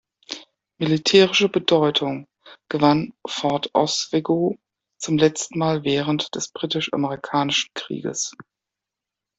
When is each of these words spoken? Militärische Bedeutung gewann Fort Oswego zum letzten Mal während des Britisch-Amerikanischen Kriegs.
Militärische 0.79 1.47
Bedeutung 1.47 2.27
gewann 2.69 3.13
Fort 3.27 3.69
Oswego 3.73 4.57
zum 4.99 5.19
letzten 5.19 5.59
Mal 5.59 5.83
während 5.83 6.33
des 6.33 6.49
Britisch-Amerikanischen 6.51 7.69
Kriegs. 7.75 8.31